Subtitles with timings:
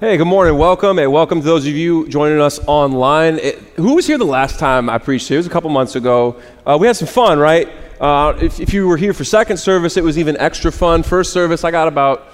[0.00, 0.56] Hey, good morning.
[0.56, 3.40] Welcome, and welcome to those of you joining us online.
[3.40, 5.26] It, who was here the last time I preached?
[5.26, 5.34] Here?
[5.34, 6.40] It was a couple months ago.
[6.64, 7.68] Uh, we had some fun, right?
[8.00, 11.02] Uh, if, if you were here for second service, it was even extra fun.
[11.02, 12.28] First service, I got about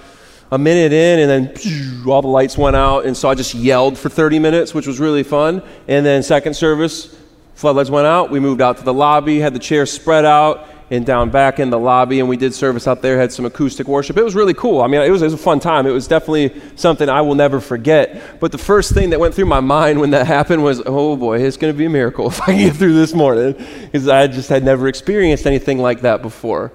[0.51, 3.55] a minute in, and then phew, all the lights went out, and so I just
[3.55, 5.63] yelled for 30 minutes, which was really fun.
[5.87, 7.19] And then second service,
[7.55, 8.29] floodlights went out.
[8.29, 11.69] We moved out to the lobby, had the chairs spread out, and down back in
[11.69, 14.17] the lobby, and we did service out there, had some acoustic worship.
[14.17, 14.81] It was really cool.
[14.81, 15.87] I mean, it was, it was a fun time.
[15.87, 18.39] It was definitely something I will never forget.
[18.39, 21.41] But the first thing that went through my mind when that happened was, oh boy,
[21.41, 23.53] it's going to be a miracle if I can get through this morning,
[23.85, 26.71] because I just had never experienced anything like that before.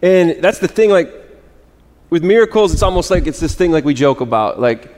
[0.00, 1.12] And that's the thing, like,
[2.10, 4.60] with miracles, it's almost like it's this thing like we joke about.
[4.60, 4.94] Like,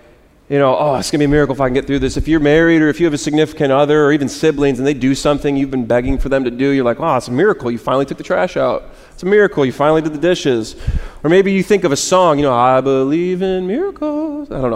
[0.51, 2.17] you know, oh, it's going to be a miracle if I can get through this.
[2.17, 4.95] If you're married or if you have a significant other or even siblings and they
[4.95, 7.71] do something you've been begging for them to do, you're like, oh, it's a miracle.
[7.71, 8.91] You finally took the trash out.
[9.13, 9.65] It's a miracle.
[9.65, 10.75] You finally did the dishes.
[11.23, 14.51] Or maybe you think of a song, you know, I believe in miracles.
[14.51, 14.73] I don't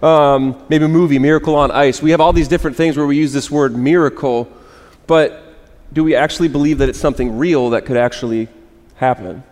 [0.00, 0.08] know.
[0.08, 2.00] Um, maybe a movie, Miracle on Ice.
[2.00, 4.50] We have all these different things where we use this word miracle,
[5.06, 5.42] but
[5.92, 8.48] do we actually believe that it's something real that could actually
[8.94, 9.42] happen?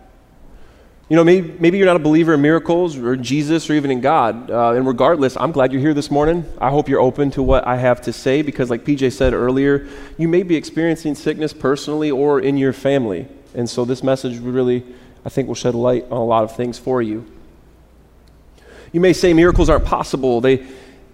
[1.09, 4.01] You know, maybe, maybe you're not a believer in miracles or Jesus or even in
[4.01, 4.51] God.
[4.51, 6.43] Uh, and regardless, I'm glad you're here this morning.
[6.59, 9.87] I hope you're open to what I have to say because, like PJ said earlier,
[10.17, 13.25] you may be experiencing sickness personally or in your family.
[13.55, 14.83] And so this message really,
[15.23, 17.25] I think, will shed light on a lot of things for you.
[18.91, 20.67] You may say miracles aren't possible, they,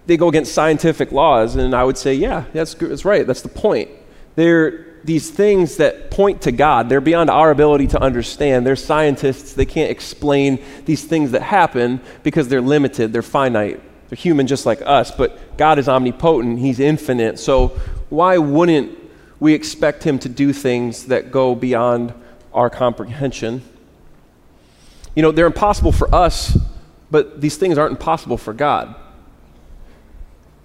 [0.06, 1.54] they go against scientific laws.
[1.54, 3.24] And I would say, yeah, that's, that's right.
[3.24, 3.90] That's the point.
[4.34, 6.88] They're these things that point to God.
[6.88, 8.66] They're beyond our ability to understand.
[8.66, 9.52] They're scientists.
[9.52, 13.80] They can't explain these things that happen because they're limited, they're finite.
[14.08, 17.38] They're human just like us, but God is omnipotent, He's infinite.
[17.38, 17.68] So
[18.08, 18.98] why wouldn't
[19.40, 22.14] we expect Him to do things that go beyond
[22.52, 23.62] our comprehension?
[25.14, 26.56] You know, they're impossible for us,
[27.10, 28.94] but these things aren't impossible for God.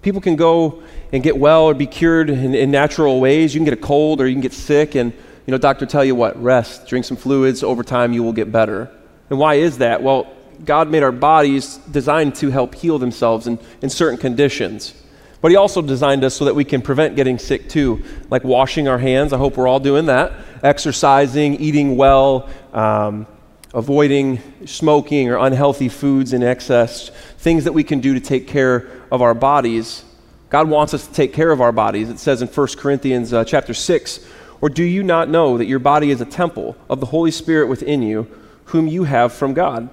[0.01, 3.53] People can go and get well or be cured in, in, natural ways.
[3.53, 5.11] You can get a cold or you can get sick, and
[5.45, 7.63] you know, doctor tell you what, rest, drink some fluids.
[7.63, 8.89] Over time, you will get better.
[9.29, 10.01] And why is that?
[10.01, 10.31] Well,
[10.63, 14.93] God made our bodies designed to help heal themselves in, in certain conditions.
[15.41, 18.87] But He also designed us so that we can prevent getting sick too, like washing
[18.87, 19.33] our hands.
[19.33, 20.33] I hope we're all doing that.
[20.63, 23.25] Exercising, eating well, um,
[23.73, 28.89] avoiding smoking or unhealthy foods in excess, things that we can do to take care
[29.11, 30.03] of our bodies
[30.49, 32.09] God wants us to take care of our bodies.
[32.09, 34.25] It says in 1 Corinthians uh, chapter 6,
[34.61, 37.67] or do you not know that your body is a temple of the Holy Spirit
[37.67, 38.27] within you,
[38.65, 39.89] whom you have from God?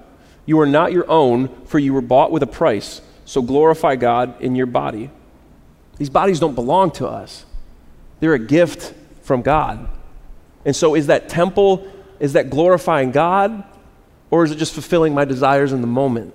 [0.47, 3.03] You are not your own, for you were bought with a price.
[3.27, 5.11] So glorify God in your body.
[5.99, 7.45] These bodies don't belong to us.
[8.21, 9.89] They're a gift from God.
[10.65, 11.87] And so is that temple,
[12.21, 13.65] is that glorifying God,
[14.31, 16.35] or is it just fulfilling my desires in the moment?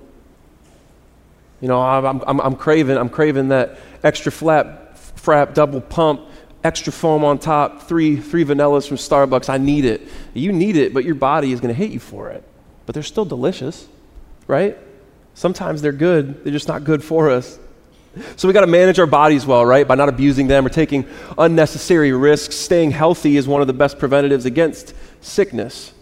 [1.59, 6.21] You know, I'm, I'm, I'm craving, I'm craving that extra flap, frap, double pump,
[6.63, 9.49] extra foam on top, three, three vanillas from Starbucks.
[9.49, 10.01] I need it.
[10.33, 12.43] You need it, but your body is going to hate you for it.
[12.85, 13.87] But they're still delicious,
[14.47, 14.77] right?
[15.33, 17.59] Sometimes they're good, they're just not good for us.
[18.35, 19.87] So we got to manage our bodies well, right?
[19.87, 21.05] By not abusing them or taking
[21.37, 22.55] unnecessary risks.
[22.55, 25.93] Staying healthy is one of the best preventatives against sickness.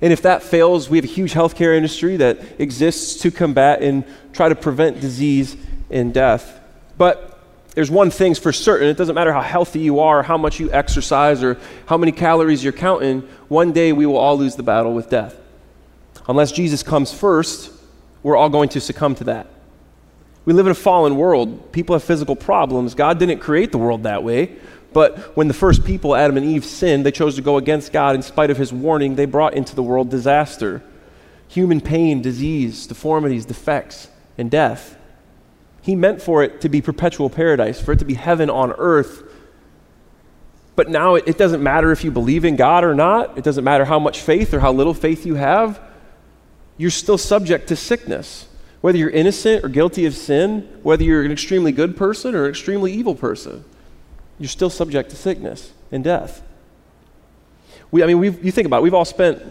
[0.00, 4.04] And if that fails, we have a huge healthcare industry that exists to combat and
[4.32, 5.56] try to prevent disease
[5.90, 6.60] and death.
[6.96, 7.38] But
[7.74, 10.72] there's one thing's for certain it doesn't matter how healthy you are, how much you
[10.72, 14.94] exercise, or how many calories you're counting, one day we will all lose the battle
[14.94, 15.36] with death.
[16.28, 17.72] Unless Jesus comes first,
[18.22, 19.46] we're all going to succumb to that.
[20.48, 21.72] We live in a fallen world.
[21.72, 22.94] People have physical problems.
[22.94, 24.56] God didn't create the world that way.
[24.94, 28.14] But when the first people, Adam and Eve, sinned, they chose to go against God.
[28.14, 30.82] In spite of his warning, they brought into the world disaster
[31.48, 34.08] human pain, disease, deformities, defects,
[34.38, 34.96] and death.
[35.82, 39.24] He meant for it to be perpetual paradise, for it to be heaven on earth.
[40.76, 43.64] But now it, it doesn't matter if you believe in God or not, it doesn't
[43.64, 45.78] matter how much faith or how little faith you have,
[46.78, 48.47] you're still subject to sickness.
[48.80, 52.50] Whether you're innocent or guilty of sin, whether you're an extremely good person or an
[52.50, 53.64] extremely evil person
[54.38, 56.42] you're still subject to sickness and death.
[57.90, 59.42] We, I mean, we you think about it, we've all spent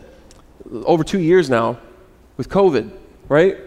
[0.71, 1.79] over two years now
[2.37, 2.91] with COVID,
[3.27, 3.57] right?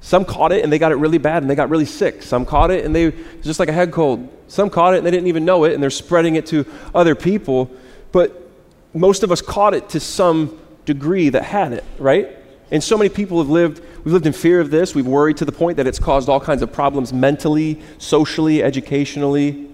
[0.00, 2.22] Some caught it and they got it really bad and they got really sick.
[2.22, 3.12] Some caught it and they,
[3.42, 4.28] just like a head cold.
[4.48, 7.14] Some caught it and they didn't even know it and they're spreading it to other
[7.14, 7.70] people.
[8.10, 8.50] But
[8.94, 12.36] most of us caught it to some degree that had it, right?
[12.72, 14.94] And so many people have lived, we've lived in fear of this.
[14.94, 19.68] We've worried to the point that it's caused all kinds of problems mentally, socially, educationally.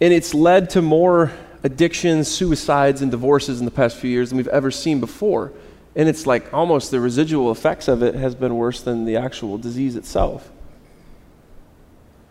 [0.00, 1.32] And it's led to more
[1.64, 5.52] addictions, suicides, and divorces in the past few years than we've ever seen before.
[5.96, 9.58] And it's like almost the residual effects of it has been worse than the actual
[9.58, 10.48] disease itself.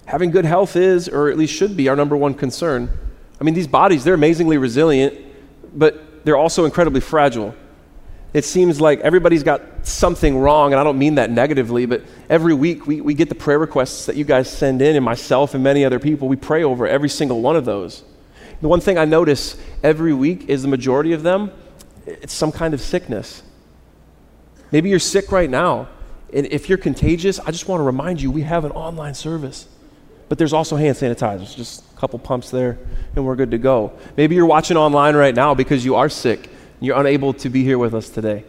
[0.06, 2.90] Having good health is, or at least should be, our number one concern.
[3.42, 5.20] I mean, these bodies, they're amazingly resilient,
[5.74, 7.54] but they're also incredibly fragile.
[8.34, 12.54] It seems like everybody's got something wrong, and I don't mean that negatively, but every
[12.54, 15.64] week we, we get the prayer requests that you guys send in, and myself and
[15.64, 18.04] many other people, we pray over every single one of those.
[18.62, 21.52] The one thing I notice every week is the majority of them,
[22.06, 23.44] it's some kind of sickness.
[24.72, 25.90] Maybe you're sick right now,
[26.34, 29.68] and if you're contagious, I just want to remind you we have an online service.
[30.30, 32.80] But there's also hand sanitizers, just a couple pumps there,
[33.18, 33.92] and we're good to go.
[34.16, 36.50] Maybe you're watching online right now because you are sick
[36.82, 38.44] you're unable to be here with us today.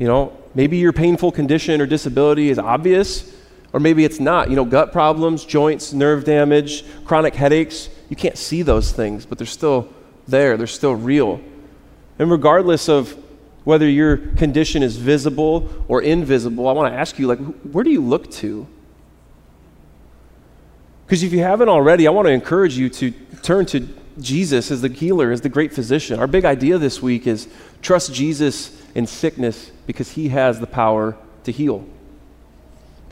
[0.00, 3.32] You know, maybe your painful condition or disability is obvious,
[3.72, 4.50] or maybe it's not.
[4.50, 9.38] You know, gut problems, joints, nerve damage, chronic headaches, you can't see those things, but
[9.38, 9.88] they're still
[10.26, 11.40] there, they're still real.
[12.18, 13.16] And regardless of
[13.64, 17.90] whether your condition is visible or invisible, I want to ask you, like, where do
[17.90, 18.66] you look to?
[21.04, 23.10] Because if you haven't already, I want to encourage you to
[23.42, 23.86] turn to
[24.20, 26.18] Jesus as the healer, as the great physician.
[26.18, 27.48] Our big idea this week is
[27.82, 31.84] trust Jesus in sickness because he has the power to heal.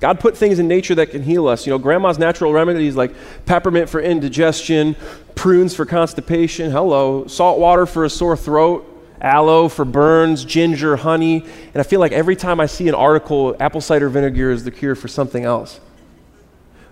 [0.00, 1.66] God put things in nature that can heal us.
[1.66, 3.14] You know, grandma's natural remedies like
[3.46, 4.94] peppermint for indigestion,
[5.34, 11.42] prunes for constipation, hello, salt water for a sore throat, aloe for burns, ginger, honey.
[11.42, 14.70] And I feel like every time I see an article, apple cider vinegar is the
[14.70, 15.80] cure for something else.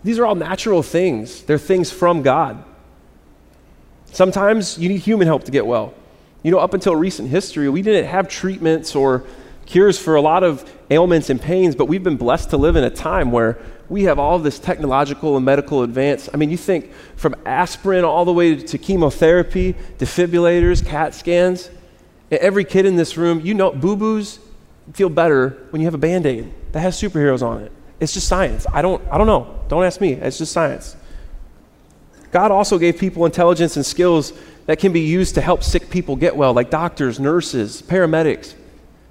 [0.02, 2.64] These are all natural things, they're things from God.
[4.14, 5.92] Sometimes you need human help to get well.
[6.44, 9.24] You know, up until recent history, we didn't have treatments or
[9.66, 12.84] cures for a lot of ailments and pains, but we've been blessed to live in
[12.84, 13.58] a time where
[13.88, 16.28] we have all this technological and medical advance.
[16.32, 21.68] I mean, you think from aspirin all the way to chemotherapy, defibrillators, CAT scans.
[22.30, 24.38] Every kid in this room, you know, boo boos
[24.92, 27.72] feel better when you have a band aid that has superheroes on it.
[27.98, 28.64] It's just science.
[28.72, 29.58] I don't, I don't know.
[29.66, 30.12] Don't ask me.
[30.12, 30.94] It's just science.
[32.34, 34.32] God also gave people intelligence and skills
[34.66, 38.54] that can be used to help sick people get well, like doctors, nurses, paramedics,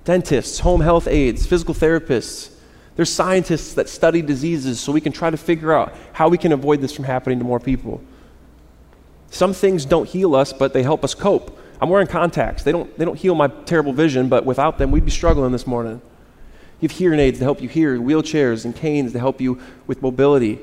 [0.04, 2.52] dentists, home health aides, physical therapists.
[2.98, 6.52] There's scientists that study diseases so we can try to figure out how we can
[6.52, 8.02] avoid this from happening to more people.
[9.32, 11.58] Some things don't heal us, but they help us cope.
[11.80, 12.64] I'm wearing contacts.
[12.64, 15.66] They don't, they don't heal my terrible vision, but without them, we'd be struggling this
[15.66, 16.02] morning.
[16.82, 20.02] You have hearing aids to help you hear, wheelchairs and canes to help you with
[20.02, 20.60] mobility.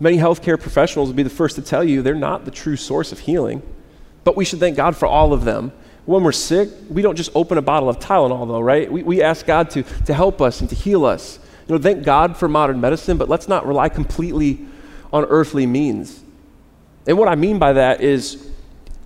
[0.00, 3.10] Many healthcare professionals will be the first to tell you they're not the true source
[3.10, 3.62] of healing,
[4.24, 5.72] but we should thank God for all of them.
[6.06, 8.90] When we're sick, we don't just open a bottle of Tylenol, though, right?
[8.90, 11.38] We, we ask God to, to help us and to heal us.
[11.66, 14.64] You know, thank God for modern medicine, but let's not rely completely
[15.12, 16.22] on earthly means.
[17.06, 18.50] And what I mean by that is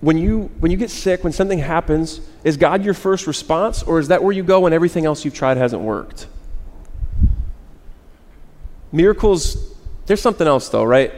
[0.01, 3.99] when you when you get sick, when something happens, is God your first response, or
[3.99, 6.27] is that where you go when everything else you've tried hasn't worked?
[8.91, 9.72] Miracles,
[10.05, 11.13] there's something else though, right?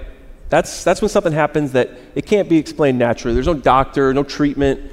[0.50, 3.34] That's that's when something happens that it can't be explained naturally.
[3.34, 4.92] There's no doctor, no treatment,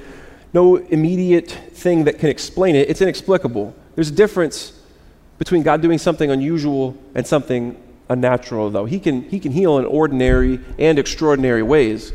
[0.53, 2.89] no immediate thing that can explain it.
[2.89, 3.75] It's inexplicable.
[3.95, 4.73] There's a difference
[5.37, 7.77] between God doing something unusual and something
[8.09, 8.85] unnatural, though.
[8.85, 12.13] He can, he can heal in ordinary and extraordinary ways.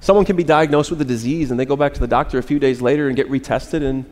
[0.00, 2.42] Someone can be diagnosed with a disease and they go back to the doctor a
[2.42, 4.04] few days later and get retested and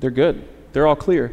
[0.00, 0.46] they're good.
[0.72, 1.32] They're all clear.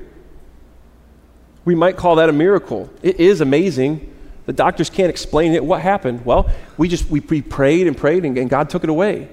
[1.66, 2.90] We might call that a miracle.
[3.02, 4.14] It is amazing.
[4.48, 5.64] The doctors can't explain it.
[5.64, 6.26] What happened?
[6.26, 9.30] Well, we just we prayed and prayed and, and God took it away.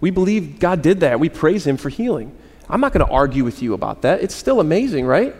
[0.00, 1.20] We believe God did that.
[1.20, 2.36] We praise him for healing.
[2.68, 4.22] I'm not going to argue with you about that.
[4.22, 5.34] It's still amazing, right?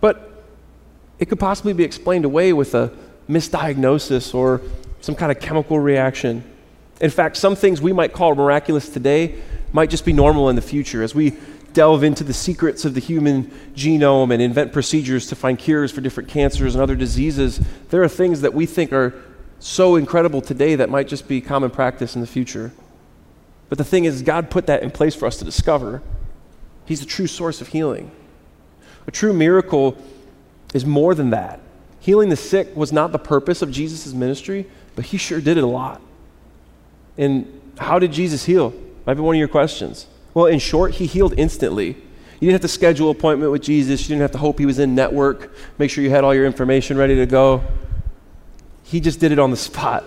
[0.00, 0.44] But
[1.18, 2.92] it could possibly be explained away with a
[3.28, 4.62] misdiagnosis or
[5.00, 6.42] some kind of chemical reaction.
[7.00, 9.40] In fact, some things we might call miraculous today
[9.72, 11.34] might just be normal in the future as we
[11.72, 16.00] delve into the secrets of the human genome and invent procedures to find cures for
[16.00, 17.60] different cancers and other diseases.
[17.90, 19.14] There are things that we think are
[19.58, 22.72] so incredible today that might just be common practice in the future.
[23.68, 26.02] But the thing is, God put that in place for us to discover.
[26.86, 28.10] He's the true source of healing.
[29.06, 29.96] A true miracle
[30.74, 31.60] is more than that.
[32.00, 35.64] Healing the sick was not the purpose of Jesus' ministry, but he sure did it
[35.64, 36.00] a lot.
[37.18, 38.72] And how did Jesus heal?
[39.06, 40.06] Might be one of your questions.
[40.34, 41.88] Well, in short, he healed instantly.
[42.40, 44.02] You didn't have to schedule an appointment with Jesus.
[44.02, 46.46] You didn't have to hope he was in network, make sure you had all your
[46.46, 47.62] information ready to go.
[48.84, 50.04] He just did it on the spot.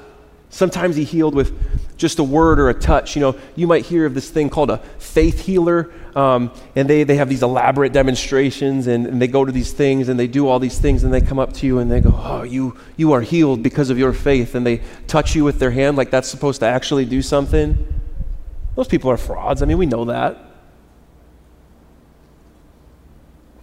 [0.50, 1.52] Sometimes he healed with
[1.98, 3.16] just a word or a touch.
[3.16, 7.04] You know, you might hear of this thing called a faith healer, um, and they,
[7.04, 10.48] they have these elaborate demonstrations, and, and, they go to these things, and they do
[10.48, 13.14] all these things, and they come up to you, and they go, "Oh, you you
[13.14, 16.28] are healed because of your faith," and they touch you with their hand like that's
[16.28, 18.03] supposed to actually do something.
[18.76, 19.62] Those people are frauds.
[19.62, 20.54] I mean, we know that.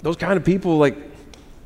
[0.02, 0.96] those kind of people, like,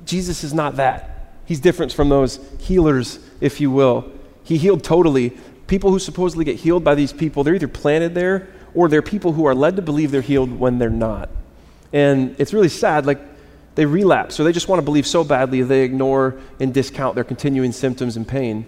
[0.05, 1.33] Jesus is not that.
[1.47, 4.11] He's different from those healers, if you will.
[4.43, 5.31] He healed totally.
[5.67, 9.33] People who supposedly get healed by these people, they're either planted there or they're people
[9.33, 11.31] who are led to believe they're healed when they're not.
[11.93, 13.07] And it's really sad.
[13.07, 13.21] Like,
[13.77, 17.25] they relapse, or they just want to believe so badly they ignore and discount their
[17.25, 18.67] continuing symptoms and pain.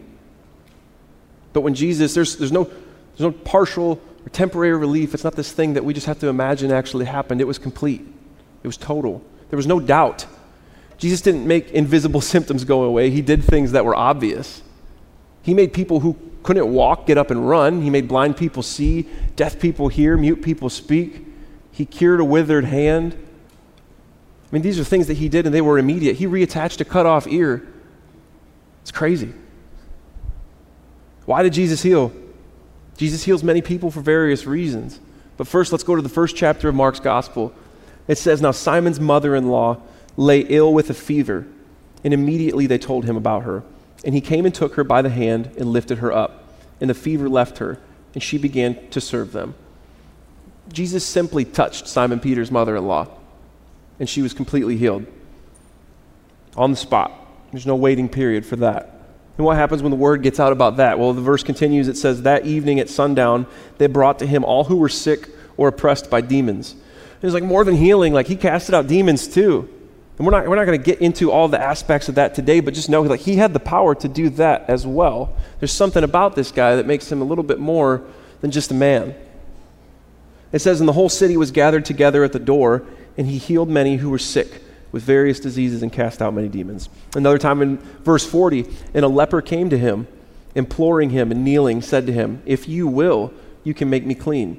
[1.53, 5.15] But when Jesus, there's, there's, no, there's no partial or temporary relief.
[5.15, 7.41] It's not this thing that we just have to imagine actually happened.
[7.41, 8.05] It was complete,
[8.63, 9.23] it was total.
[9.49, 10.27] There was no doubt.
[10.99, 14.63] Jesus didn't make invisible symptoms go away, He did things that were obvious.
[15.43, 17.83] He made people who couldn't walk get up and run.
[17.83, 21.25] He made blind people see, deaf people hear, mute people speak.
[21.71, 23.15] He cured a withered hand.
[23.15, 26.17] I mean, these are things that he did and they were immediate.
[26.17, 27.67] He reattached a cut off ear.
[28.83, 29.35] It's crazy.
[31.27, 32.13] Why did Jesus heal?
[32.97, 35.01] Jesus heals many people for various reasons.
[35.37, 37.53] But first, let's go to the first chapter of Mark's gospel.
[38.09, 39.79] It says, Now Simon's mother in law
[40.17, 41.47] lay ill with a fever,
[42.03, 43.63] and immediately they told him about her.
[44.05, 46.45] And he came and took her by the hand and lifted her up.
[46.81, 47.79] And the fever left her,
[48.15, 49.55] and she began to serve them.
[50.73, 53.09] Jesus simply touched Simon Peter's mother in law
[53.99, 55.07] and she was completely healed
[56.57, 57.13] on the spot.
[57.53, 58.96] There's no waiting period for that.
[59.37, 60.99] And what happens when the word gets out about that?
[60.99, 61.89] Well, the verse continues.
[61.89, 63.47] It says, That evening at sundown,
[63.79, 66.75] they brought to him all who were sick or oppressed by demons.
[67.21, 69.69] It was like more than healing, like he casted out demons too.
[70.19, 72.61] And we're not, we're not going to get into all the aspects of that today,
[72.61, 75.37] but just know like he had the power to do that as well.
[75.61, 78.03] There's something about this guy that makes him a little bit more
[78.41, 79.15] than just a man.
[80.53, 82.85] It says, And the whole city was gathered together at the door,
[83.19, 84.63] and he healed many who were sick
[84.97, 86.89] with various diseases and cast out many demons.
[87.15, 90.09] Another time in verse 40, and a leper came to him,
[90.55, 93.31] imploring him and kneeling, said to him, If you will,
[93.63, 94.53] you can make me clean.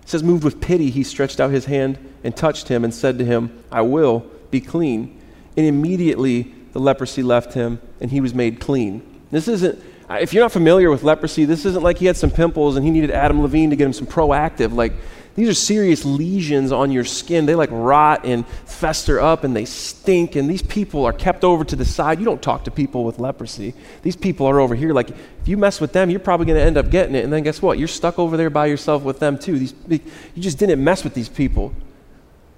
[0.00, 3.18] It says, moved with pity, he stretched out his hand and touched him and said
[3.18, 4.20] to him, I will
[4.52, 5.20] be clean.
[5.56, 9.02] And immediately the leprosy left him and he was made clean.
[9.32, 12.76] This isn't, if you're not familiar with leprosy, this isn't like he had some pimples
[12.76, 14.72] and he needed Adam Levine to get him some Proactiv.
[14.72, 14.92] Like,
[15.40, 17.46] these are serious lesions on your skin.
[17.46, 20.36] They like rot and fester up and they stink.
[20.36, 22.18] And these people are kept over to the side.
[22.18, 23.72] You don't talk to people with leprosy.
[24.02, 24.92] These people are over here.
[24.92, 27.24] Like, if you mess with them, you're probably going to end up getting it.
[27.24, 27.78] And then guess what?
[27.78, 29.58] You're stuck over there by yourself with them too.
[29.58, 31.72] These, you just didn't mess with these people.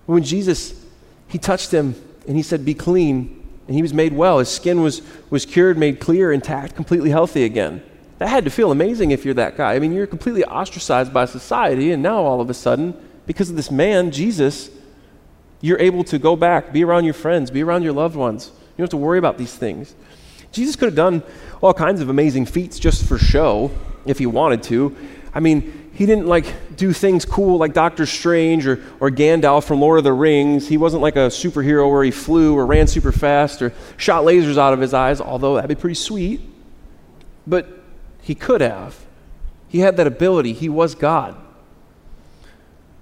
[0.06, 0.74] When Jesus,
[1.28, 1.94] he touched him
[2.26, 3.46] and he said, Be clean.
[3.68, 4.40] And he was made well.
[4.40, 7.80] His skin was, was cured, made clear, intact, completely healthy again.
[8.22, 9.74] That had to feel amazing if you're that guy.
[9.74, 12.94] I mean, you're completely ostracized by society, and now all of a sudden,
[13.26, 14.70] because of this man, Jesus,
[15.60, 18.46] you're able to go back, be around your friends, be around your loved ones.
[18.46, 19.96] You don't have to worry about these things.
[20.52, 21.24] Jesus could have done
[21.60, 23.72] all kinds of amazing feats just for show
[24.06, 24.96] if he wanted to.
[25.34, 29.80] I mean, he didn't like do things cool like Doctor Strange or, or Gandalf from
[29.80, 30.68] Lord of the Rings.
[30.68, 34.58] He wasn't like a superhero where he flew or ran super fast or shot lasers
[34.58, 36.40] out of his eyes, although that'd be pretty sweet.
[37.48, 37.81] But
[38.22, 39.04] he could have.
[39.68, 40.52] He had that ability.
[40.52, 41.36] He was God.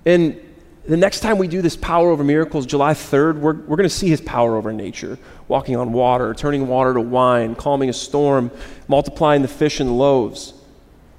[0.05, 0.41] And
[0.87, 3.95] the next time we do this power over miracles, July 3rd, we're, we're going to
[3.95, 8.51] see his power over nature walking on water, turning water to wine, calming a storm,
[8.89, 10.55] multiplying the fish and loaves.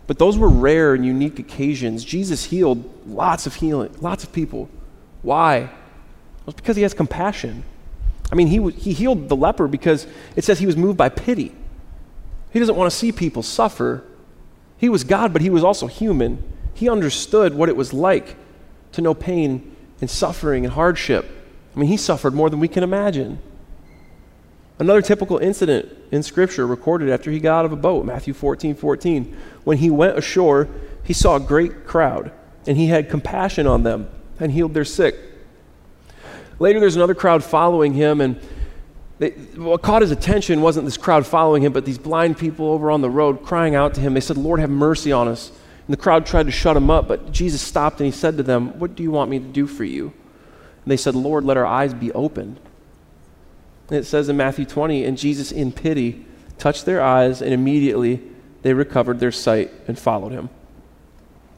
[0.07, 2.03] But those were rare and unique occasions.
[2.03, 4.69] Jesus healed lots of healing, lots of people.
[5.21, 5.57] Why?
[5.59, 5.69] It
[6.45, 7.63] was because he has compassion.
[8.31, 11.53] I mean, he, he healed the leper because it says he was moved by pity.
[12.51, 14.03] He doesn't want to see people suffer.
[14.77, 16.43] He was God, but he was also human.
[16.73, 18.35] He understood what it was like
[18.93, 21.29] to know pain and suffering and hardship.
[21.75, 23.39] I mean, he suffered more than we can imagine.
[24.79, 28.75] Another typical incident in Scripture recorded after he got out of a boat, Matthew 14
[28.75, 29.37] 14.
[29.63, 30.67] When he went ashore,
[31.03, 32.31] he saw a great crowd,
[32.65, 35.15] and he had compassion on them and healed their sick.
[36.59, 38.39] Later, there's another crowd following him, and
[39.21, 42.89] they, what caught his attention wasn't this crowd following him, but these blind people over
[42.89, 44.15] on the road crying out to him.
[44.15, 45.49] They said, Lord, have mercy on us.
[45.49, 48.43] And the crowd tried to shut him up, but Jesus stopped and he said to
[48.43, 50.05] them, What do you want me to do for you?
[50.05, 52.59] And they said, Lord, let our eyes be opened.
[53.89, 56.25] And it says in Matthew 20, and Jesus, in pity,
[56.57, 58.23] touched their eyes, and immediately
[58.63, 60.49] they recovered their sight and followed him.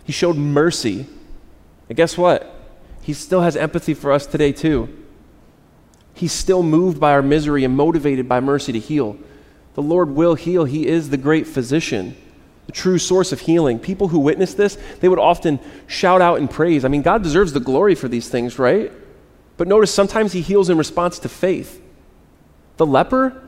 [0.04, 1.06] He showed mercy.
[1.88, 2.54] And guess what?
[3.04, 5.03] He still has empathy for us today, too.
[6.14, 9.18] He's still moved by our misery and motivated by mercy to heal.
[9.74, 10.66] The Lord will heal.
[10.66, 12.16] He is the great physician,
[12.68, 13.80] the true source of healing.
[13.80, 16.86] People who witness this, they would often shout out in praise.
[16.86, 18.92] I mean, God deserves the glory for these things, right?
[19.58, 21.82] But notice sometimes he heals in response to faith.
[22.78, 23.42] The leper,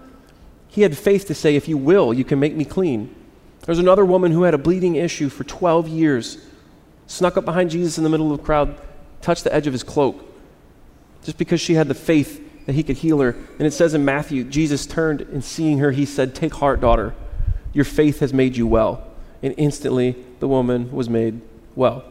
[0.67, 3.13] he had faith to say, If you will, you can make me clean.
[3.61, 6.45] There's another woman who had a bleeding issue for 12 years,
[7.07, 8.79] snuck up behind Jesus in the middle of the crowd,
[9.21, 10.23] touched the edge of his cloak,
[11.23, 13.35] just because she had the faith that he could heal her.
[13.57, 17.13] And it says in Matthew, Jesus turned and seeing her, he said, Take heart, daughter.
[17.73, 19.07] Your faith has made you well.
[19.43, 21.41] And instantly the woman was made
[21.75, 22.03] well.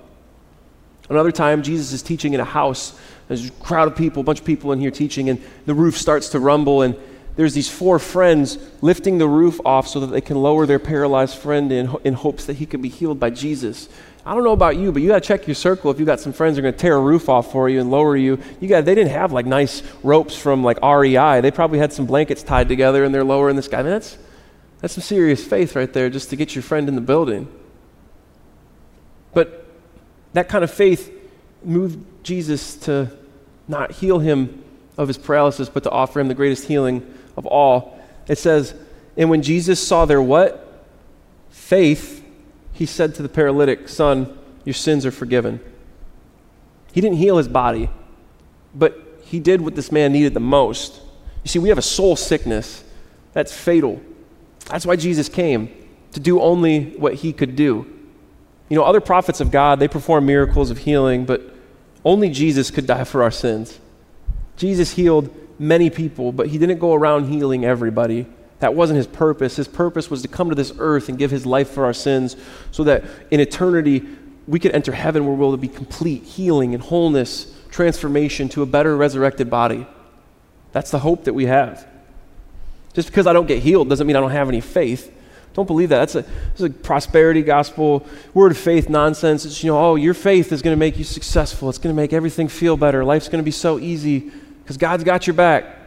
[1.10, 2.98] Another time, Jesus is teaching in a house.
[3.28, 5.98] There's a crowd of people, a bunch of people in here teaching, and the roof
[5.98, 6.82] starts to rumble.
[6.82, 6.96] And
[7.36, 11.36] there's these four friends lifting the roof off so that they can lower their paralyzed
[11.36, 13.88] friend in, in hopes that he can be healed by Jesus.
[14.26, 16.18] I don't know about you, but you got to check your circle if you got
[16.18, 18.38] some friends who are going to tear a roof off for you and lower you.
[18.58, 21.42] You got they didn't have like nice ropes from like REI.
[21.42, 23.80] They probably had some blankets tied together and they're lowering this guy.
[23.80, 24.16] I mean, that's
[24.80, 27.48] that's some serious faith right there just to get your friend in the building.
[29.34, 29.66] But
[30.32, 31.12] that kind of faith
[31.62, 33.10] moved Jesus to
[33.68, 34.64] not heal him
[34.96, 37.98] of his paralysis, but to offer him the greatest healing of all.
[38.28, 38.74] It says,
[39.16, 40.60] and when Jesus saw their what?
[41.50, 42.23] Faith,
[42.74, 45.60] he said to the paralytic, Son, your sins are forgiven.
[46.92, 47.88] He didn't heal his body,
[48.74, 51.00] but he did what this man needed the most.
[51.42, 52.84] You see, we have a soul sickness
[53.32, 54.02] that's fatal.
[54.66, 55.70] That's why Jesus came,
[56.12, 57.86] to do only what he could do.
[58.68, 61.42] You know, other prophets of God, they perform miracles of healing, but
[62.04, 63.78] only Jesus could die for our sins.
[64.56, 68.26] Jesus healed many people, but he didn't go around healing everybody.
[68.64, 69.56] That wasn't his purpose.
[69.56, 72.34] His purpose was to come to this earth and give his life for our sins
[72.70, 74.08] so that in eternity
[74.48, 78.96] we could enter heaven where we'll be complete healing and wholeness, transformation to a better
[78.96, 79.86] resurrected body.
[80.72, 81.86] That's the hope that we have.
[82.94, 85.14] Just because I don't get healed doesn't mean I don't have any faith.
[85.52, 85.98] Don't believe that.
[85.98, 89.44] That's a, that's a prosperity gospel, word of faith nonsense.
[89.44, 91.68] It's, you know, oh, your faith is going to make you successful.
[91.68, 93.04] It's going to make everything feel better.
[93.04, 95.83] Life's going to be so easy because God's got your back.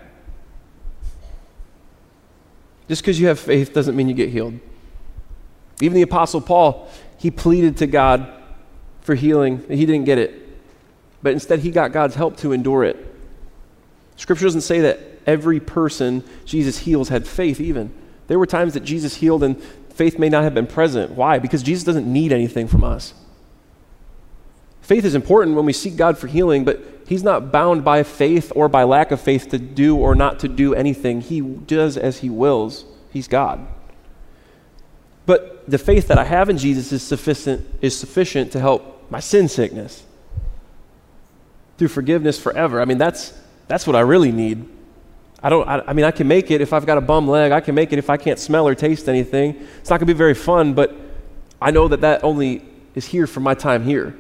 [2.88, 4.60] Just because you have faith doesn't mean you get healed.
[5.82, 8.28] Even the Apostle Paul, he pleaded to God
[9.02, 9.64] for healing.
[9.70, 10.44] He didn't get it.
[11.22, 12.98] But instead, he got God's help to endure it.
[14.16, 17.94] Scripture doesn't say that every person Jesus heals had faith, even.
[18.28, 21.12] There were times that Jesus healed and faith may not have been present.
[21.12, 21.40] Why?
[21.40, 23.14] Because Jesus doesn't need anything from us.
[24.82, 28.52] Faith is important when we seek God for healing, but He's not bound by faith
[28.54, 31.22] or by lack of faith to do or not to do anything.
[31.22, 32.84] He does as He wills.
[33.12, 33.66] He's God.
[35.26, 39.22] But the faith that I have in Jesus is sufficient, is sufficient to help my
[39.22, 40.04] sin sickness
[41.78, 42.82] through forgiveness forever.
[42.82, 43.34] I mean, that's,
[43.68, 44.68] that's what I really need.
[45.42, 47.54] I don't, I, I, mean, I can make it if I've got a bum leg.
[47.54, 49.56] I can make it if I can't smell or taste anything.
[49.80, 50.94] It's not going to be very fun, but
[51.62, 52.66] I know that that only
[52.96, 54.18] is here for my time here.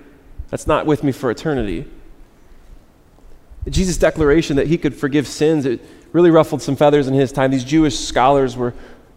[0.50, 1.86] That's not with me for eternity.
[3.70, 5.82] Jesus' declaration that he could forgive sins, it
[6.14, 7.52] really ruffled some feathers in his time.
[7.52, 8.74] These Jewish scholars were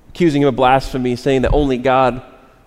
[0.09, 2.23] accusing him of blasphemy, saying that only God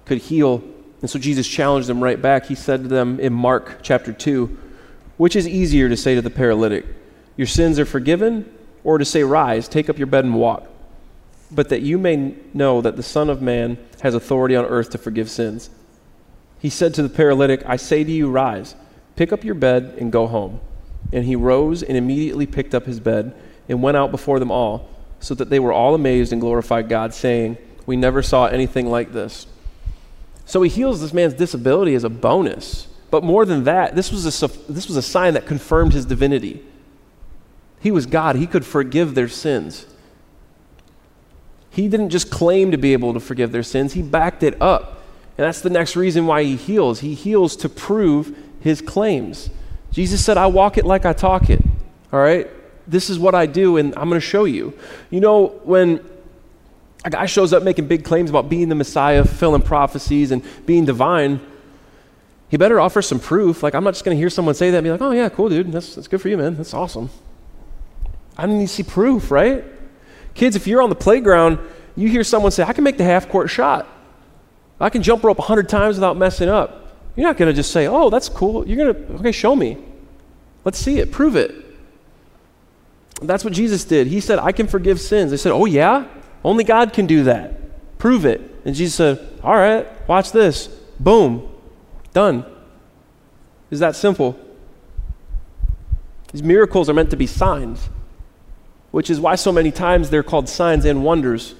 [0.05, 0.63] could heal.
[1.01, 2.45] And so Jesus challenged them right back.
[2.45, 4.57] He said to them in Mark chapter 2,
[5.17, 6.85] which is easier to say to the paralytic,
[7.35, 8.49] Your sins are forgiven?
[8.83, 10.67] or to say, Rise, take up your bed and walk.
[11.51, 14.97] But that you may know that the Son of Man has authority on earth to
[14.97, 15.69] forgive sins.
[16.59, 18.75] He said to the paralytic, I say to you, Rise,
[19.15, 20.59] pick up your bed and go home.
[21.11, 23.35] And he rose and immediately picked up his bed
[23.69, 24.89] and went out before them all,
[25.19, 29.13] so that they were all amazed and glorified God, saying, We never saw anything like
[29.13, 29.47] this.
[30.45, 32.87] So he heals this man's disability as a bonus.
[33.09, 36.63] But more than that, this was a, this was a sign that confirmed his divinity.
[37.83, 39.85] He was God, He could forgive their sins.
[41.69, 45.03] He didn't just claim to be able to forgive their sins, He backed it up.
[45.37, 47.01] And that's the next reason why He heals.
[47.01, 49.49] He heals to prove His claims.
[49.93, 51.61] Jesus said, I walk it like I talk it.
[52.11, 52.49] All right?
[52.87, 54.73] This is what I do, and I'm going to show you.
[55.11, 56.03] You know, when
[57.05, 60.83] a guy shows up making big claims about being the Messiah, fulfilling prophecies, and being
[60.85, 61.39] divine,
[62.49, 63.61] he better offer some proof.
[63.61, 65.29] Like, I'm not just going to hear someone say that and be like, oh, yeah,
[65.29, 65.71] cool, dude.
[65.71, 66.57] That's, that's good for you, man.
[66.57, 67.11] That's awesome.
[68.35, 69.63] I need to see proof, right?
[70.33, 71.59] Kids, if you're on the playground,
[71.95, 73.87] you hear someone say, I can make the half court shot.
[74.79, 76.82] I can jump rope 100 times without messing up.
[77.15, 78.67] You're not going to just say, oh, that's cool.
[78.67, 79.77] You're going to, okay, show me.
[80.65, 81.11] Let's see it.
[81.11, 81.53] Prove it.
[83.21, 84.07] That's what Jesus did.
[84.07, 85.31] He said, I can forgive sins.
[85.31, 86.07] They said, oh, yeah?
[86.43, 87.97] Only God can do that.
[87.97, 88.41] Prove it.
[88.65, 90.67] And Jesus said, all right, watch this.
[90.99, 91.49] Boom.
[92.13, 92.45] Done.
[93.69, 94.37] Is that simple?
[96.31, 97.89] These miracles are meant to be signs
[98.93, 101.55] which is why so many times they're called signs and wonders.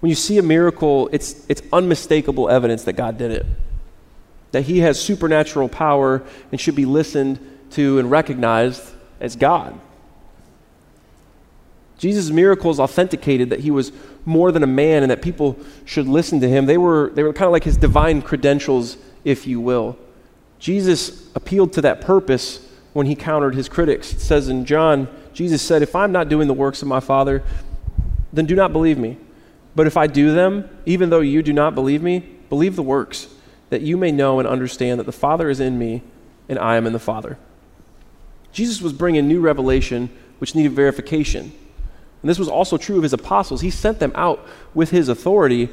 [0.00, 3.46] When you see a miracle, it's, it's unmistakable evidence that God did it,
[4.56, 7.38] that He has supernatural power and should be listened
[7.72, 8.82] to and recognized
[9.20, 9.78] as God.
[11.98, 13.92] Jesus' miracles authenticated that he was
[14.24, 16.64] more than a man and that people should listen to him.
[16.64, 19.98] They were, they were kind of like his divine credentials, if you will.
[20.58, 24.12] Jesus appealed to that purpose when he countered his critics.
[24.14, 27.42] It says in John Jesus said, If I'm not doing the works of my Father,
[28.32, 29.18] then do not believe me.
[29.74, 33.28] But if I do them, even though you do not believe me, believe the works,
[33.70, 36.02] that you may know and understand that the Father is in me
[36.48, 37.38] and I am in the Father.
[38.52, 41.52] Jesus was bringing new revelation which needed verification.
[42.22, 43.60] And this was also true of his apostles.
[43.60, 45.68] He sent them out with his authority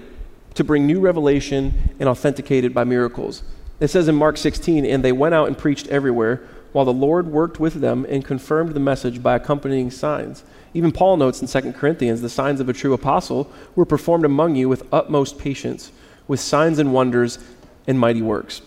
[0.56, 3.44] to bring new revelation and authenticated by miracles.
[3.80, 7.28] It says in Mark 16, and they went out and preached everywhere, while the Lord
[7.28, 10.44] worked with them and confirmed the message by accompanying signs.
[10.74, 14.56] Even Paul notes in 2 Corinthians, the signs of a true apostle were performed among
[14.56, 15.92] you with utmost patience,
[16.28, 17.40] with signs and wonders
[17.88, 18.62] and mighty works.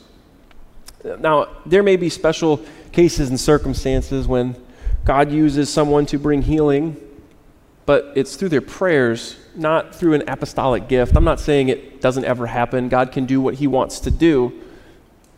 [1.19, 4.57] Now, there may be special cases and circumstances when
[5.05, 6.97] God uses someone to bring healing,
[7.85, 11.17] but it's through their prayers, not through an apostolic gift.
[11.17, 12.89] I'm not saying it doesn't ever happen.
[12.89, 14.53] God can do what he wants to do,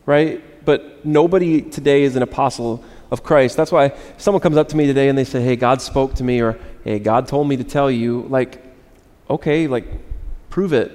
[0.06, 0.42] right?
[0.64, 3.56] But nobody today is an apostle of Christ.
[3.56, 6.24] That's why someone comes up to me today and they say, Hey, God spoke to
[6.24, 8.22] me, or Hey, God told me to tell you.
[8.28, 8.64] Like,
[9.28, 9.86] okay, like,
[10.48, 10.92] prove it.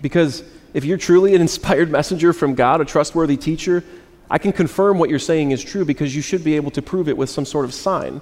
[0.00, 0.42] Because
[0.74, 3.84] if you're truly an inspired messenger from God, a trustworthy teacher,
[4.28, 7.08] I can confirm what you're saying is true because you should be able to prove
[7.08, 8.20] it with some sort of sign.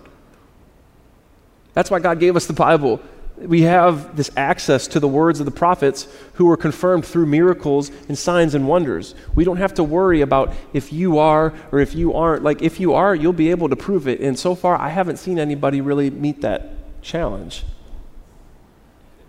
[1.72, 3.00] That's why God gave us the Bible.
[3.38, 7.90] We have this access to the words of the prophets who were confirmed through miracles
[8.08, 9.14] and signs and wonders.
[9.34, 12.42] We don't have to worry about if you are or if you aren't.
[12.42, 14.20] Like, if you are, you'll be able to prove it.
[14.20, 17.64] And so far, I haven't seen anybody really meet that challenge.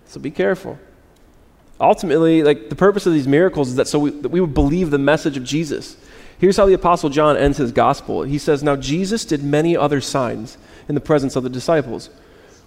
[0.05, 0.77] So be careful
[1.83, 4.89] ultimately, like the purpose of these miracles is that so we, that we would believe
[4.89, 5.97] the message of Jesus.
[6.39, 8.23] Here's how the Apostle John ends his gospel.
[8.23, 12.09] He says, Now Jesus did many other signs in the presence of the disciples,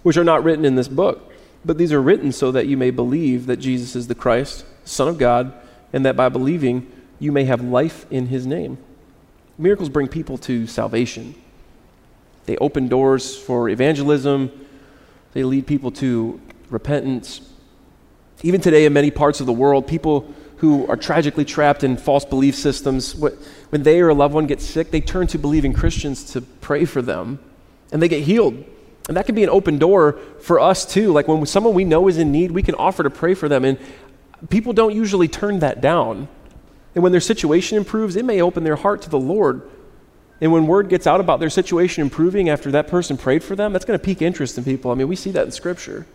[0.03, 1.31] which are not written in this book,
[1.63, 5.07] but these are written so that you may believe that Jesus is the Christ, Son
[5.07, 5.53] of God,
[5.93, 8.77] and that by believing you may have life in his name.
[9.57, 11.35] Miracles bring people to salvation.
[12.45, 14.51] They open doors for evangelism.
[15.33, 17.41] They lead people to repentance
[18.43, 22.25] even today, in many parts of the world, people who are tragically trapped in false
[22.25, 26.23] belief systems, when they or a loved one gets sick, they turn to believing Christians
[26.33, 27.39] to pray for them,
[27.91, 28.63] and they get healed.
[29.07, 31.13] And that can be an open door for us too.
[31.13, 33.63] Like when someone we know is in need, we can offer to pray for them.
[33.63, 33.79] And
[34.49, 36.27] people don't usually turn that down.
[36.93, 39.61] And when their situation improves, it may open their heart to the Lord.
[40.41, 43.71] And when word gets out about their situation improving after that person prayed for them,
[43.71, 44.91] that's going to pique interest in people.
[44.91, 46.05] I mean, we see that in Scripture.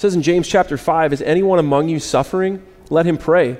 [0.00, 2.66] Says in James chapter 5, Is anyone among you suffering?
[2.88, 3.58] Let him pray.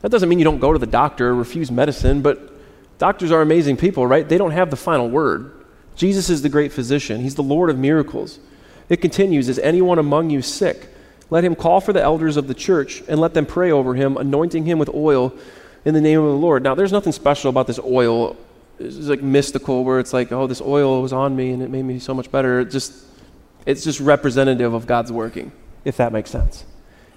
[0.00, 2.50] That doesn't mean you don't go to the doctor or refuse medicine, but
[2.96, 4.26] doctors are amazing people, right?
[4.26, 5.52] They don't have the final word.
[5.94, 8.38] Jesus is the great physician, He's the Lord of miracles.
[8.88, 10.88] It continues Is anyone among you sick?
[11.28, 14.16] Let him call for the elders of the church and let them pray over him,
[14.16, 15.34] anointing him with oil
[15.84, 16.62] in the name of the Lord.
[16.62, 18.38] Now, there's nothing special about this oil.
[18.78, 21.84] It's like mystical, where it's like, oh, this oil was on me and it made
[21.84, 22.60] me so much better.
[22.60, 22.94] It just,
[23.66, 25.52] it's just representative of God's working
[25.84, 26.64] if that makes sense.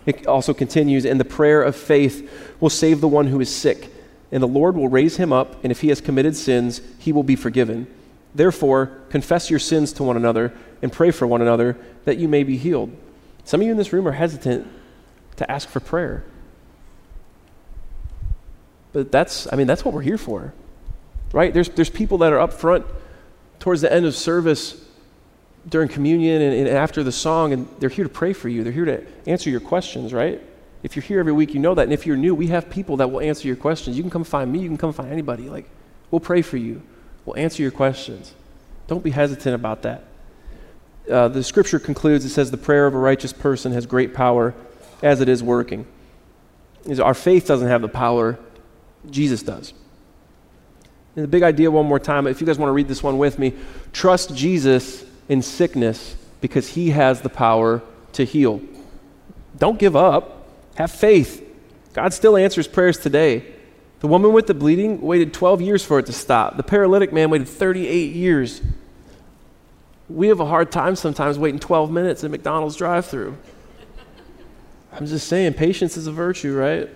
[0.06, 3.92] It also continues, and the prayer of faith will save the one who is sick,
[4.32, 7.24] and the Lord will raise him up, and if he has committed sins, he will
[7.24, 7.88] be forgiven.
[8.34, 12.44] Therefore, confess your sins to one another and pray for one another that you may
[12.44, 12.96] be healed.
[13.44, 14.68] Some of you in this room are hesitant
[15.38, 16.24] to ask for prayer.
[18.94, 20.54] But that's, I mean, that's what we're here for,
[21.32, 21.54] right?
[21.54, 22.86] There's, there's people that are up front
[23.60, 24.84] towards the end of service
[25.68, 28.64] during communion and, and, after the song, and they're here to pray for you.
[28.64, 30.42] They're here to answer your questions, right?
[30.84, 31.84] If you're here every week, you know that.
[31.84, 33.98] And if you're new, we have people that will answer your questions.
[33.98, 35.50] You can come find me, you can come find anybody.
[35.50, 35.70] Like,
[36.12, 36.82] we'll pray for you,
[37.26, 38.34] we'll answer your questions.
[38.88, 40.06] Don't be hesitant about that.
[41.12, 44.54] Uh, the scripture concludes it says, The prayer of a righteous person has great power
[45.02, 45.86] as it is working.
[47.02, 48.40] Our faith doesn't have the power,
[49.10, 49.74] Jesus does.
[51.16, 53.18] And the big idea, one more time, if you guys want to read this one
[53.18, 53.54] with me,
[53.92, 57.82] trust Jesus in sickness because He has the power
[58.14, 58.62] to heal.
[59.58, 60.48] Don't give up.
[60.76, 61.44] Have faith.
[61.94, 63.44] God still answers prayers today.
[64.00, 66.56] The woman with the bleeding waited 12 years for it to stop.
[66.56, 68.62] The paralytic man waited 38 years.
[70.08, 73.36] We have a hard time sometimes waiting 12 minutes at McDonald's drive through.
[74.94, 76.90] I'm just saying, patience is a virtue, right?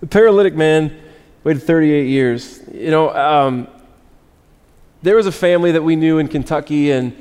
[0.00, 0.96] The paralytic man
[1.44, 2.60] waited 38 years.
[2.72, 3.68] You know, um,
[5.06, 7.16] there was a family that we knew in Kentucky, and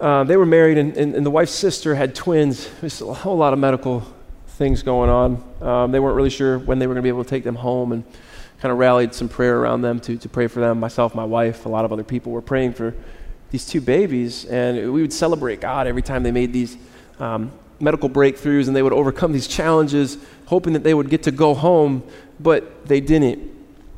[0.00, 2.68] uh, they were married, and, and, and, the wife's sister had twins.
[2.80, 4.04] There's a whole lot of medical
[4.48, 5.44] things going on.
[5.62, 7.54] Um, they weren't really sure when they were going to be able to take them
[7.54, 8.02] home, and
[8.58, 10.80] kind of rallied some prayer around them to, to pray for them.
[10.80, 12.92] Myself, my wife, a lot of other people were praying for
[13.52, 16.76] these two babies, and we would celebrate God every time they made these
[17.20, 21.30] um, medical breakthroughs and they would overcome these challenges, hoping that they would get to
[21.30, 22.02] go home,
[22.40, 23.48] but they didn't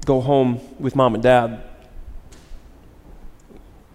[0.05, 1.63] go home with mom and dad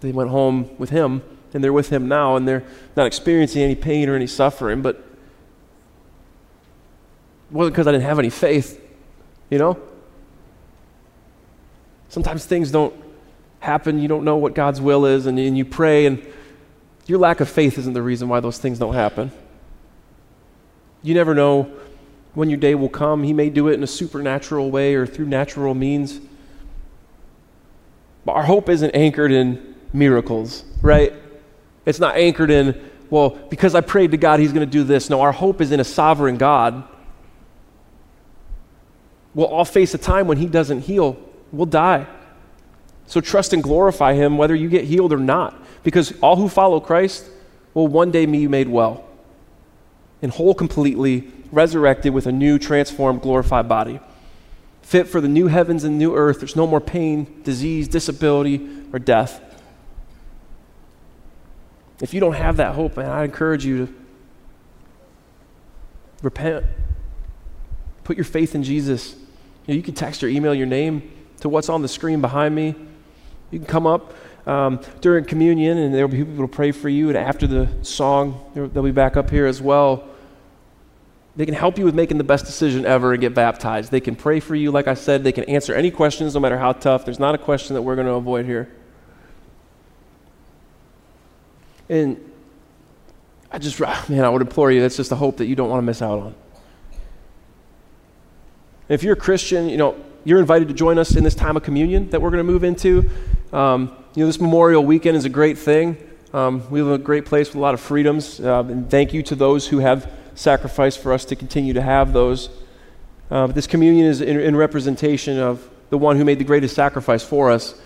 [0.01, 2.63] They went home with him, and they're with him now, and they're
[2.95, 5.03] not experiencing any pain or any suffering, but it
[7.51, 8.81] wasn't because I didn't have any faith,
[9.49, 9.79] you know?
[12.09, 12.93] Sometimes things don't
[13.59, 16.25] happen, you don't know what God's will is, and, and you pray, and
[17.05, 19.31] your lack of faith isn't the reason why those things don't happen.
[21.01, 21.71] You never know
[22.33, 23.23] when your day will come.
[23.23, 26.19] He may do it in a supernatural way or through natural means.
[28.25, 31.13] But our hope isn't anchored in miracles, right?
[31.85, 35.09] It's not anchored in, well, because I prayed to God, He's going to do this.
[35.09, 36.83] No, our hope is in a sovereign God.
[39.33, 41.17] We'll all face a time when He doesn't heal,
[41.51, 42.07] we'll die.
[43.05, 46.79] So trust and glorify Him whether you get healed or not, because all who follow
[46.79, 47.25] Christ
[47.73, 49.05] will one day be made well
[50.21, 53.99] and whole completely, resurrected with a new, transformed, glorified body
[54.87, 56.39] fit for the new heavens and new earth.
[56.39, 59.41] There's no more pain, disease, disability, or death.
[62.01, 63.93] If you don't have that hope, man, I encourage you to
[66.21, 66.65] repent.
[68.03, 69.13] Put your faith in Jesus.
[69.65, 72.53] You, know, you can text or email your name to what's on the screen behind
[72.55, 72.75] me.
[73.51, 74.13] You can come up
[74.45, 77.09] um, during communion, and there will be people to pray for you.
[77.09, 80.07] And after the song, they'll be back up here as well.
[81.35, 83.91] They can help you with making the best decision ever and get baptized.
[83.91, 85.23] They can pray for you, like I said.
[85.23, 87.05] They can answer any questions, no matter how tough.
[87.05, 88.71] There's not a question that we're going to avoid here.
[91.89, 92.17] And
[93.51, 95.79] I just, man, I would implore you, that's just a hope that you don't want
[95.79, 96.35] to miss out on.
[98.89, 101.63] If you're a Christian, you know, you're invited to join us in this time of
[101.63, 103.09] communion that we're going to move into.
[103.53, 105.97] Um, you know, this Memorial Weekend is a great thing.
[106.33, 108.39] Um, we live a great place with a lot of freedoms.
[108.39, 112.13] Uh, and thank you to those who have sacrificed for us to continue to have
[112.13, 112.49] those.
[113.31, 117.23] Uh, this communion is in, in, representation of the one who made the greatest sacrifice
[117.23, 117.79] for us.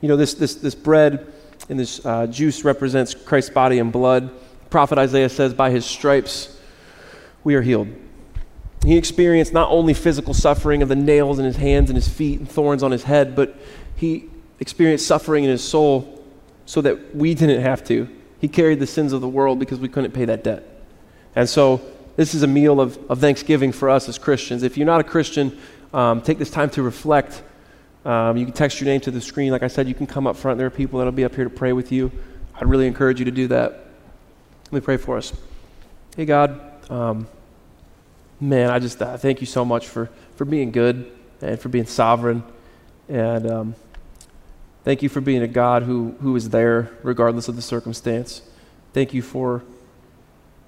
[0.00, 1.32] You know, this, this, this bread
[1.68, 4.30] and this uh, juice represents Christ's body and blood.
[4.70, 6.58] Prophet Isaiah says, By his stripes
[7.44, 7.88] we are healed.
[8.84, 12.38] He experienced not only physical suffering of the nails in his hands and his feet
[12.38, 13.56] and thorns on his head, but
[13.96, 14.24] he
[14.60, 16.24] experienced suffering in his soul
[16.66, 18.08] so that we didn't have to.
[18.40, 20.64] He carried the sins of the world because we couldn't pay that debt.
[21.34, 21.80] And so
[22.16, 24.62] this is a meal of, of thanksgiving for us as Christians.
[24.62, 25.58] If you're not a Christian,
[25.92, 27.42] um, take this time to reflect.
[28.04, 29.50] Um, you can text your name to the screen.
[29.50, 30.58] Like I said, you can come up front.
[30.58, 32.10] There are people that will be up here to pray with you.
[32.54, 33.86] I'd really encourage you to do that.
[34.66, 35.32] Let me pray for us.
[36.16, 37.28] Hey, God, um,
[38.40, 41.86] man, I just uh, thank you so much for, for being good and for being
[41.86, 42.42] sovereign.
[43.08, 43.74] And um,
[44.84, 48.42] thank you for being a God who, who is there regardless of the circumstance.
[48.92, 49.62] Thank you for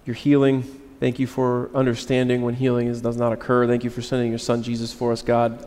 [0.05, 0.63] your healing.
[1.01, 3.67] Thank you for understanding when healing is, does not occur.
[3.67, 5.67] Thank you for sending your son Jesus for us, God.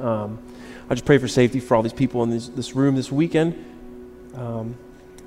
[0.90, 3.64] I just pray for safety for all these people in this, this room this weekend.
[4.36, 4.76] Um,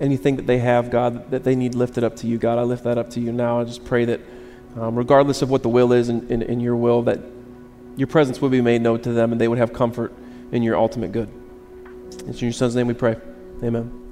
[0.00, 2.84] anything that they have, God, that they need lifted up to you, God, I lift
[2.84, 3.60] that up to you now.
[3.60, 4.20] I just pray that
[4.76, 7.20] um, regardless of what the will is in, in, in your will, that
[7.96, 10.12] your presence would be made known to them and they would have comfort
[10.52, 11.28] in your ultimate good.
[12.26, 13.16] It's in your son's name we pray.
[13.62, 14.05] Amen.